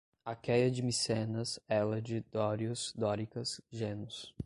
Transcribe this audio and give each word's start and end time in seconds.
Aqueia 0.25 0.71
de 0.71 0.81
Micenas, 0.81 1.59
Hélade, 1.69 2.25
dórios, 2.31 2.91
dóricas, 2.97 3.61
genos 3.71 4.33